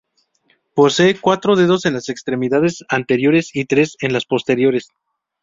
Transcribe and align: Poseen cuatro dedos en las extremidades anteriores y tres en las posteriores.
Poseen 0.73 1.19
cuatro 1.21 1.55
dedos 1.55 1.85
en 1.85 1.93
las 1.93 2.09
extremidades 2.09 2.83
anteriores 2.89 3.55
y 3.55 3.65
tres 3.65 3.97
en 4.01 4.13
las 4.13 4.25
posteriores. 4.25 4.87